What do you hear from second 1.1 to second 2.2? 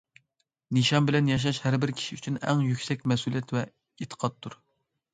ياشاش ھەر بىر كىشى